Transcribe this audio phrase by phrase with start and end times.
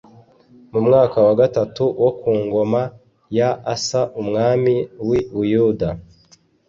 [0.71, 2.81] Mu mwaka wa gatatu wo ku ngoma
[3.37, 4.75] ya Asa umwami
[5.07, 5.89] w’i Buyuda